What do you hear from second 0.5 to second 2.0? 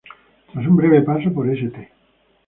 Tras un breve paso por St.